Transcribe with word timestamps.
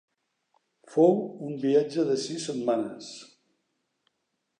Fou 0.93 1.19
un 1.49 1.59
viatge 1.65 2.05
de 2.07 2.15
sis 2.23 2.47
setmanes. 2.49 3.11